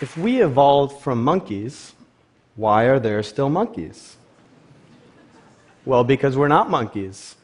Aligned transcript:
If 0.00 0.16
we 0.16 0.42
evolved 0.42 1.02
from 1.02 1.22
monkeys, 1.22 1.92
why 2.56 2.84
are 2.84 2.98
there 2.98 3.22
still 3.22 3.50
monkeys? 3.50 4.16
Well, 5.84 6.04
because 6.04 6.38
we're 6.38 6.48
not 6.48 6.70
monkeys, 6.70 7.36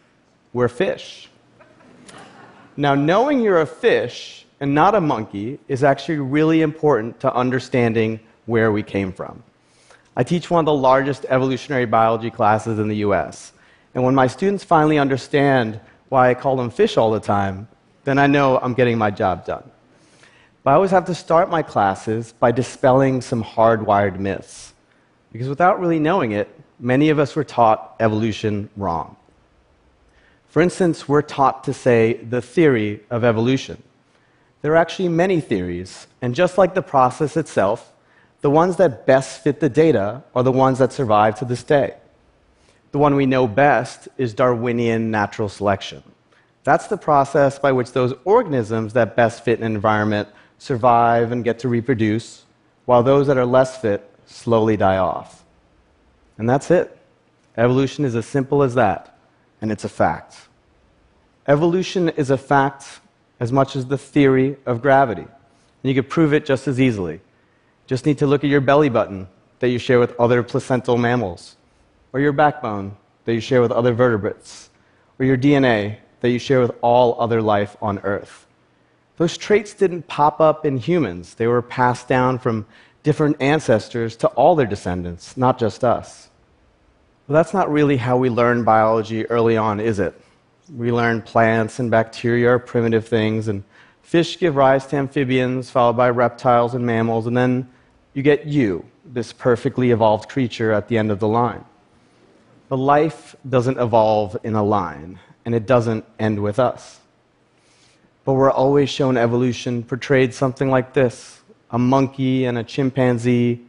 we're 0.54 0.68
fish. 0.68 1.28
Now, 2.74 2.94
knowing 2.94 3.40
you're 3.40 3.60
a 3.60 3.66
fish 3.66 4.46
and 4.58 4.74
not 4.74 4.94
a 4.94 5.02
monkey 5.02 5.58
is 5.68 5.84
actually 5.84 6.18
really 6.18 6.62
important 6.62 7.20
to 7.20 7.34
understanding 7.34 8.20
where 8.46 8.72
we 8.72 8.82
came 8.82 9.12
from. 9.12 9.42
I 10.16 10.22
teach 10.22 10.50
one 10.50 10.60
of 10.60 10.66
the 10.66 10.74
largest 10.74 11.26
evolutionary 11.28 11.84
biology 11.84 12.30
classes 12.30 12.78
in 12.78 12.88
the 12.88 12.96
US. 12.96 13.52
And 13.94 14.02
when 14.02 14.14
my 14.14 14.26
students 14.26 14.64
finally 14.64 14.98
understand 14.98 15.78
why 16.08 16.30
I 16.30 16.34
call 16.34 16.56
them 16.56 16.70
fish 16.70 16.96
all 16.96 17.10
the 17.10 17.20
time, 17.20 17.68
then 18.04 18.18
I 18.18 18.26
know 18.26 18.58
I'm 18.58 18.72
getting 18.72 18.96
my 18.96 19.10
job 19.10 19.44
done. 19.44 19.70
But 20.66 20.72
I 20.72 20.74
always 20.74 20.90
have 20.90 21.04
to 21.04 21.14
start 21.14 21.48
my 21.48 21.62
classes 21.62 22.34
by 22.40 22.50
dispelling 22.50 23.20
some 23.20 23.44
hardwired 23.44 24.18
myths. 24.18 24.74
Because 25.30 25.48
without 25.48 25.78
really 25.78 26.00
knowing 26.00 26.32
it, 26.32 26.48
many 26.80 27.08
of 27.10 27.20
us 27.20 27.36
were 27.36 27.44
taught 27.44 27.94
evolution 28.00 28.68
wrong. 28.76 29.14
For 30.48 30.60
instance, 30.60 31.08
we're 31.08 31.22
taught 31.22 31.62
to 31.62 31.72
say 31.72 32.14
the 32.14 32.42
theory 32.42 32.98
of 33.10 33.22
evolution. 33.22 33.80
There 34.62 34.72
are 34.72 34.76
actually 34.76 35.08
many 35.08 35.40
theories, 35.40 36.08
and 36.20 36.34
just 36.34 36.58
like 36.58 36.74
the 36.74 36.82
process 36.82 37.36
itself, 37.36 37.92
the 38.40 38.50
ones 38.50 38.74
that 38.78 39.06
best 39.06 39.44
fit 39.44 39.60
the 39.60 39.68
data 39.68 40.24
are 40.34 40.42
the 40.42 40.50
ones 40.50 40.80
that 40.80 40.92
survive 40.92 41.38
to 41.38 41.44
this 41.44 41.62
day. 41.62 41.94
The 42.90 42.98
one 42.98 43.14
we 43.14 43.26
know 43.26 43.46
best 43.46 44.08
is 44.18 44.34
Darwinian 44.34 45.12
natural 45.12 45.48
selection. 45.48 46.02
That's 46.64 46.88
the 46.88 46.96
process 46.96 47.56
by 47.56 47.70
which 47.70 47.92
those 47.92 48.14
organisms 48.24 48.94
that 48.94 49.14
best 49.14 49.44
fit 49.44 49.60
an 49.60 49.64
environment 49.64 50.28
survive 50.58 51.32
and 51.32 51.44
get 51.44 51.58
to 51.60 51.68
reproduce, 51.68 52.44
while 52.84 53.02
those 53.02 53.26
that 53.26 53.36
are 53.36 53.46
less 53.46 53.80
fit 53.80 54.10
slowly 54.26 54.76
die 54.76 54.96
off. 54.96 55.44
And 56.38 56.48
that's 56.48 56.70
it. 56.70 56.96
Evolution 57.56 58.04
is 58.04 58.14
as 58.14 58.26
simple 58.26 58.62
as 58.62 58.74
that, 58.74 59.16
and 59.60 59.72
it's 59.72 59.84
a 59.84 59.88
fact. 59.88 60.48
Evolution 61.46 62.08
is 62.10 62.30
a 62.30 62.36
fact 62.36 63.00
as 63.40 63.52
much 63.52 63.76
as 63.76 63.86
the 63.86 63.98
theory 63.98 64.56
of 64.66 64.82
gravity. 64.82 65.22
And 65.22 65.28
you 65.82 65.94
could 65.94 66.10
prove 66.10 66.34
it 66.34 66.44
just 66.44 66.66
as 66.68 66.80
easily. 66.80 67.20
Just 67.86 68.04
need 68.04 68.18
to 68.18 68.26
look 68.26 68.44
at 68.44 68.50
your 68.50 68.60
belly 68.60 68.88
button 68.88 69.28
that 69.60 69.68
you 69.68 69.78
share 69.78 69.98
with 69.98 70.18
other 70.18 70.42
placental 70.42 70.96
mammals, 70.96 71.56
or 72.12 72.20
your 72.20 72.32
backbone 72.32 72.96
that 73.24 73.34
you 73.34 73.40
share 73.40 73.62
with 73.62 73.72
other 73.72 73.92
vertebrates, 73.92 74.70
or 75.18 75.24
your 75.24 75.36
DNA 75.36 75.98
that 76.20 76.30
you 76.30 76.38
share 76.38 76.60
with 76.60 76.72
all 76.82 77.20
other 77.20 77.40
life 77.40 77.76
on 77.80 77.98
Earth. 78.00 78.45
Those 79.16 79.38
traits 79.38 79.72
didn't 79.72 80.06
pop 80.08 80.40
up 80.40 80.66
in 80.66 80.76
humans, 80.76 81.34
they 81.34 81.46
were 81.46 81.62
passed 81.62 82.06
down 82.06 82.38
from 82.38 82.66
different 83.02 83.40
ancestors 83.40 84.16
to 84.16 84.28
all 84.28 84.54
their 84.56 84.66
descendants, 84.66 85.36
not 85.36 85.58
just 85.58 85.84
us. 85.84 86.28
But 87.26 87.34
that's 87.34 87.54
not 87.54 87.70
really 87.70 87.96
how 87.96 88.16
we 88.18 88.28
learn 88.28 88.64
biology 88.64 89.24
early 89.26 89.56
on, 89.56 89.80
is 89.80 90.00
it? 90.00 90.20
We 90.74 90.92
learn 90.92 91.22
plants 91.22 91.78
and 91.78 91.90
bacteria 91.90 92.50
are 92.50 92.58
primitive 92.58 93.08
things, 93.08 93.48
and 93.48 93.64
fish 94.02 94.38
give 94.38 94.56
rise 94.56 94.86
to 94.88 94.96
amphibians, 94.96 95.70
followed 95.70 95.96
by 95.96 96.10
reptiles 96.10 96.74
and 96.74 96.84
mammals, 96.84 97.26
and 97.26 97.36
then 97.36 97.68
you 98.12 98.22
get 98.22 98.46
you, 98.46 98.84
this 99.04 99.32
perfectly 99.32 99.92
evolved 99.92 100.28
creature 100.28 100.72
at 100.72 100.88
the 100.88 100.98
end 100.98 101.10
of 101.10 101.20
the 101.20 101.28
line. 101.28 101.64
But 102.68 102.76
life 102.76 103.34
doesn't 103.48 103.78
evolve 103.78 104.36
in 104.42 104.54
a 104.54 104.62
line, 104.62 105.20
and 105.44 105.54
it 105.54 105.66
doesn't 105.66 106.04
end 106.18 106.42
with 106.42 106.58
us 106.58 107.00
but 108.26 108.34
we're 108.34 108.50
always 108.50 108.90
shown 108.90 109.16
evolution 109.16 109.84
portrayed 109.84 110.34
something 110.34 110.68
like 110.68 110.92
this 110.92 111.40
a 111.70 111.78
monkey 111.78 112.44
and 112.44 112.58
a 112.58 112.64
chimpanzee, 112.64 113.60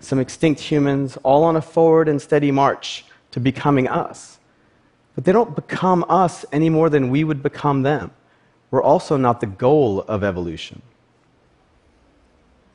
some 0.00 0.18
extinct 0.18 0.60
humans, 0.60 1.16
all 1.22 1.42
on 1.44 1.56
a 1.56 1.62
forward 1.62 2.08
and 2.08 2.20
steady 2.20 2.50
march 2.50 3.04
to 3.30 3.40
becoming 3.40 3.88
us. 3.88 4.38
But 5.14 5.24
they 5.24 5.32
don't 5.32 5.54
become 5.54 6.04
us 6.08 6.44
any 6.52 6.70
more 6.70 6.90
than 6.90 7.10
we 7.10 7.24
would 7.24 7.42
become 7.42 7.82
them. 7.82 8.10
We're 8.70 8.82
also 8.82 9.16
not 9.16 9.40
the 9.40 9.46
goal 9.46 10.02
of 10.02 10.22
evolution. 10.22 10.82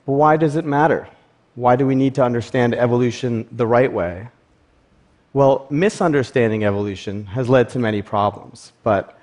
But 0.05 0.13
why 0.13 0.37
does 0.37 0.55
it 0.55 0.65
matter? 0.65 1.07
Why 1.55 1.75
do 1.75 1.87
we 1.87 1.95
need 1.95 2.15
to 2.15 2.23
understand 2.23 2.75
evolution 2.75 3.47
the 3.51 3.65
right 3.67 3.91
way? 3.91 4.27
Well, 5.33 5.67
misunderstanding 5.69 6.63
evolution 6.63 7.25
has 7.27 7.49
led 7.49 7.69
to 7.69 7.79
many 7.79 8.01
problems, 8.01 8.71
but 8.83 9.17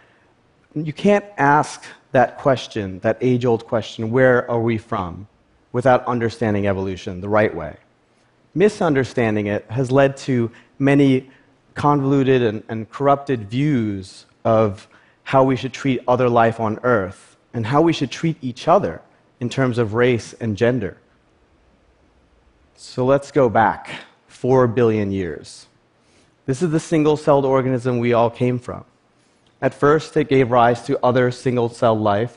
you 0.74 0.92
can't 0.92 1.24
ask 1.36 1.84
that 2.12 2.38
question, 2.38 3.00
that 3.00 3.18
age 3.20 3.44
old 3.44 3.66
question, 3.66 4.10
where 4.10 4.48
are 4.50 4.60
we 4.60 4.78
from, 4.78 5.26
without 5.72 6.06
understanding 6.06 6.66
evolution 6.66 7.20
the 7.20 7.28
right 7.28 7.54
way. 7.54 7.76
Misunderstanding 8.54 9.46
it 9.46 9.64
has 9.70 9.90
led 9.90 10.16
to 10.18 10.50
many 10.78 11.30
convoluted 11.74 12.42
and, 12.42 12.62
and, 12.68 12.90
corrupted 12.90 13.48
views 13.48 14.26
of 14.44 14.86
how 15.24 15.42
we 15.42 15.56
should 15.56 15.72
treat 15.72 16.00
other 16.06 16.28
life 16.28 16.60
on 16.60 16.78
Earth 16.82 17.36
and 17.54 17.64
how 17.64 17.80
we 17.80 17.94
should 17.94 18.10
treat 18.10 18.36
each 18.42 18.68
other 18.68 19.00
in 19.40 19.48
terms 19.48 19.78
of 19.78 19.94
race 19.94 20.34
and 20.34 20.56
gender. 20.56 20.98
So 22.76 23.06
let's 23.06 23.30
go 23.30 23.48
back 23.48 23.90
four 24.26 24.66
billion 24.66 25.12
years. 25.12 25.66
This 26.44 26.60
is 26.60 26.70
the 26.72 26.80
single 26.80 27.16
celled 27.16 27.46
organism 27.46 27.98
we 27.98 28.12
all 28.12 28.28
came 28.28 28.58
from. 28.58 28.84
At 29.62 29.72
first, 29.72 30.16
it 30.16 30.28
gave 30.28 30.50
rise 30.50 30.82
to 30.82 30.98
other 31.04 31.30
single 31.30 31.68
cell 31.68 31.98
life, 31.98 32.36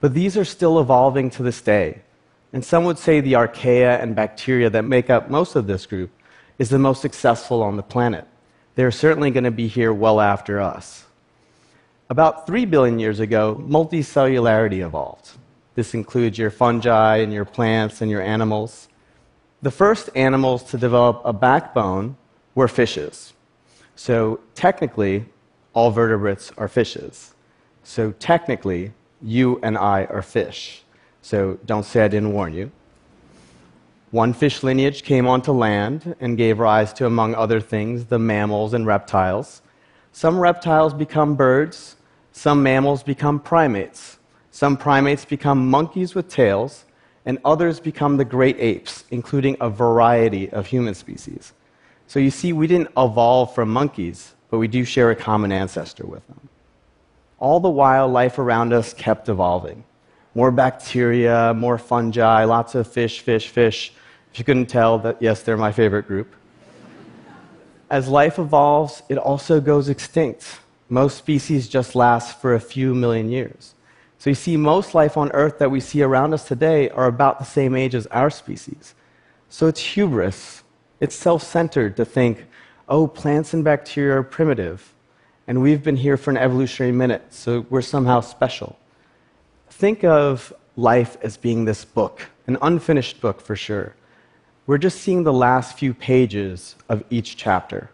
but 0.00 0.12
these 0.12 0.36
are 0.36 0.44
still 0.44 0.78
evolving 0.78 1.30
to 1.30 1.42
this 1.42 1.62
day. 1.62 2.02
And 2.52 2.62
some 2.62 2.84
would 2.84 2.98
say 2.98 3.20
the 3.20 3.32
archaea 3.32 4.00
and 4.00 4.14
bacteria 4.14 4.68
that 4.70 4.84
make 4.84 5.08
up 5.08 5.30
most 5.30 5.56
of 5.56 5.66
this 5.66 5.86
group 5.86 6.10
is 6.58 6.68
the 6.68 6.78
most 6.78 7.00
successful 7.00 7.62
on 7.62 7.76
the 7.76 7.82
planet. 7.82 8.26
They're 8.74 8.90
certainly 8.90 9.30
going 9.30 9.44
to 9.44 9.50
be 9.50 9.66
here 9.66 9.92
well 9.92 10.20
after 10.20 10.60
us. 10.60 11.04
About 12.10 12.46
3 12.46 12.66
billion 12.66 12.98
years 12.98 13.18
ago, 13.18 13.60
multicellularity 13.66 14.84
evolved. 14.84 15.30
This 15.74 15.94
includes 15.94 16.38
your 16.38 16.50
fungi 16.50 17.16
and 17.18 17.32
your 17.32 17.44
plants 17.44 18.00
and 18.00 18.10
your 18.10 18.22
animals. 18.22 18.88
The 19.62 19.70
first 19.70 20.10
animals 20.14 20.62
to 20.64 20.78
develop 20.78 21.22
a 21.24 21.32
backbone 21.32 22.16
were 22.54 22.68
fishes. 22.68 23.32
So, 23.94 24.40
technically, 24.54 25.26
all 25.72 25.90
vertebrates 25.90 26.52
are 26.56 26.68
fishes. 26.68 27.34
So 27.82 28.12
technically, 28.12 28.92
you 29.22 29.58
and 29.62 29.76
I 29.78 30.04
are 30.04 30.22
fish. 30.22 30.82
So 31.22 31.58
don't 31.66 31.84
say 31.84 32.04
I 32.04 32.08
didn't 32.08 32.32
warn 32.32 32.54
you. 32.54 32.70
One 34.10 34.32
fish 34.32 34.62
lineage 34.62 35.02
came 35.02 35.26
onto 35.26 35.52
land 35.52 36.16
and 36.20 36.38
gave 36.38 36.58
rise 36.58 36.92
to, 36.94 37.06
among 37.06 37.34
other 37.34 37.60
things, 37.60 38.06
the 38.06 38.18
mammals 38.18 38.72
and 38.72 38.86
reptiles. 38.86 39.60
Some 40.12 40.38
reptiles 40.38 40.94
become 40.94 41.34
birds, 41.34 41.96
some 42.32 42.62
mammals 42.62 43.02
become 43.02 43.38
primates, 43.38 44.18
some 44.50 44.76
primates 44.76 45.24
become 45.26 45.68
monkeys 45.68 46.14
with 46.14 46.28
tails, 46.28 46.86
and 47.26 47.38
others 47.44 47.80
become 47.80 48.16
the 48.16 48.24
great 48.24 48.58
apes, 48.58 49.04
including 49.10 49.56
a 49.60 49.68
variety 49.68 50.50
of 50.50 50.66
human 50.66 50.94
species. 50.94 51.52
So 52.06 52.18
you 52.18 52.30
see, 52.30 52.54
we 52.54 52.66
didn't 52.66 52.90
evolve 52.96 53.54
from 53.54 53.68
monkeys, 53.68 54.34
but 54.50 54.58
we 54.58 54.68
do 54.68 54.84
share 54.84 55.10
a 55.10 55.16
common 55.16 55.52
ancestor 55.52 56.06
with 56.06 56.26
them. 56.26 56.48
All 57.38 57.60
the 57.60 57.70
while, 57.70 58.08
life 58.08 58.38
around 58.38 58.72
us 58.72 58.92
kept 58.92 59.28
evolving. 59.28 59.84
More 60.34 60.50
bacteria, 60.50 61.54
more 61.54 61.78
fungi, 61.78 62.44
lots 62.44 62.74
of 62.74 62.86
fish, 62.86 63.20
fish, 63.20 63.48
fish. 63.48 63.92
If 64.32 64.38
you 64.38 64.44
couldn't 64.44 64.66
tell, 64.66 64.98
that 65.00 65.18
yes, 65.20 65.42
they're 65.42 65.56
my 65.56 65.72
favorite 65.72 66.06
group. 66.06 66.34
As 67.90 68.08
life 68.08 68.38
evolves, 68.38 69.02
it 69.08 69.16
also 69.18 69.60
goes 69.60 69.88
extinct. 69.88 70.60
Most 70.88 71.16
species 71.16 71.68
just 71.68 71.94
last 71.94 72.40
for 72.40 72.54
a 72.54 72.60
few 72.60 72.94
million 72.94 73.30
years. 73.30 73.74
So 74.18 74.30
you 74.30 74.34
see, 74.34 74.56
most 74.56 74.94
life 74.94 75.16
on 75.16 75.30
Earth 75.32 75.58
that 75.58 75.70
we 75.70 75.80
see 75.80 76.02
around 76.02 76.34
us 76.34 76.46
today 76.46 76.90
are 76.90 77.06
about 77.06 77.38
the 77.38 77.44
same 77.44 77.74
age 77.74 77.94
as 77.94 78.06
our 78.08 78.30
species. 78.30 78.94
So 79.48 79.68
it's 79.68 79.80
hubris. 79.80 80.62
It's 81.00 81.14
self 81.14 81.42
centered 81.42 81.96
to 81.96 82.04
think 82.04 82.46
oh, 82.88 83.06
plants 83.06 83.52
and 83.54 83.62
bacteria 83.62 84.18
are 84.18 84.22
primitive, 84.22 84.94
and 85.46 85.60
we've 85.62 85.82
been 85.82 85.96
here 85.96 86.16
for 86.16 86.30
an 86.30 86.36
evolutionary 86.36 86.92
minute, 86.92 87.22
so 87.30 87.66
we're 87.70 87.82
somehow 87.82 88.20
special. 88.20 88.78
Think 89.70 90.04
of 90.04 90.52
life 90.76 91.16
as 91.22 91.36
being 91.36 91.64
this 91.64 91.84
book, 91.84 92.28
an 92.46 92.56
unfinished 92.62 93.20
book 93.20 93.40
for 93.40 93.56
sure. 93.56 93.94
We're 94.66 94.78
just 94.78 95.00
seeing 95.00 95.24
the 95.24 95.32
last 95.32 95.78
few 95.78 95.94
pages 95.94 96.76
of 96.88 97.02
each 97.10 97.36
chapter. 97.36 97.90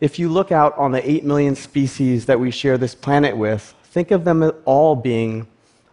If 0.00 0.18
you 0.18 0.28
look 0.28 0.50
out 0.50 0.76
on 0.78 0.92
the 0.92 1.08
8 1.08 1.24
million 1.24 1.54
species 1.54 2.26
that 2.26 2.40
we 2.40 2.50
share 2.50 2.78
this 2.78 2.94
planet 2.94 3.36
with, 3.36 3.74
think 3.84 4.10
of 4.10 4.24
them 4.24 4.50
all 4.64 4.96
being 4.96 5.46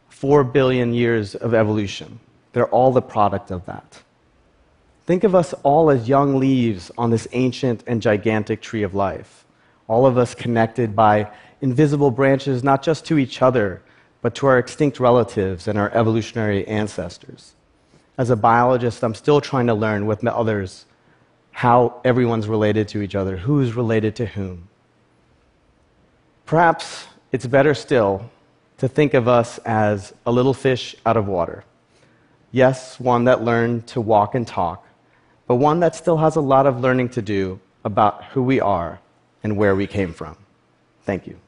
4 0.10 0.44
billion 0.44 0.94
years 0.94 1.36
of 1.36 1.54
evolution. 1.54 2.20
They're 2.54 2.70
all 2.70 2.92
the 2.92 3.02
product 3.02 3.52
of 3.52 3.66
that. 3.66 4.02
Think 5.08 5.24
of 5.24 5.34
us 5.34 5.54
all 5.64 5.90
as 5.90 6.10
young 6.10 6.38
leaves 6.38 6.92
on 6.98 7.10
this 7.10 7.30
ancient 7.32 7.82
and 7.88 8.02
gigantic 8.02 8.62
tree 8.62 8.84
of 8.84 8.94
life, 8.94 9.46
all 9.88 10.06
of 10.06 10.18
us 10.18 10.36
connected 10.36 10.98
by 10.98 11.32
invisible 11.62 12.12
branches, 12.12 12.62
not 12.62 12.84
just 12.84 13.06
to 13.06 13.18
each 13.18 13.42
other, 13.42 13.82
but 14.22 14.36
to 14.36 14.48
our 14.48 14.58
extinct 14.58 15.00
relatives 15.00 15.70
and 15.70 15.80
our 15.80 15.90
evolutionary 15.94 16.68
ancestors. 16.68 17.56
As 18.18 18.30
a 18.30 18.36
biologist, 18.36 19.02
I'm 19.02 19.16
still 19.16 19.40
trying 19.40 19.68
to 19.68 19.74
learn 19.74 20.08
with 20.08 20.28
others 20.28 20.86
how 21.52 22.02
everyone's 22.04 22.50
related 22.50 22.90
to 22.90 23.02
each 23.02 23.16
other, 23.16 23.38
who's 23.38 23.74
related 23.76 24.14
to 24.18 24.26
whom. 24.26 24.68
Perhaps 26.46 27.08
it's 27.32 27.48
better 27.48 27.74
still 27.74 28.30
to 28.78 28.90
think 28.90 29.14
of 29.14 29.30
us 29.30 29.58
as 29.60 30.14
a 30.26 30.32
little 30.32 30.54
fish 30.54 30.98
out 31.06 31.16
of 31.16 31.28
water. 31.28 31.64
Yes, 32.52 33.00
one 33.00 33.24
that 33.24 33.42
learned 33.42 33.88
to 33.88 34.02
walk 34.02 34.36
and 34.36 34.46
talk, 34.46 34.87
but 35.48 35.56
one 35.56 35.80
that 35.80 35.96
still 35.96 36.18
has 36.18 36.36
a 36.36 36.42
lot 36.42 36.68
of 36.68 36.82
learning 36.82 37.10
to 37.10 37.22
do 37.22 37.60
about 37.84 38.24
who 38.26 38.44
we 38.44 38.60
are 38.60 39.00
and 39.44 39.58
where 39.58 39.76
we 39.76 39.88
came 39.88 40.14
from. 40.14 40.38
Thank 41.04 41.26
you. 41.26 41.40